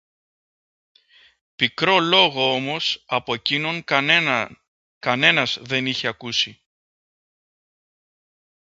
[1.55, 3.83] Πικρό λόγο όμως από κείνον
[4.99, 6.61] κανένας δεν είχε ακούσει